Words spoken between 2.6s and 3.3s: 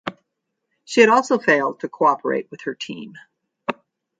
her team.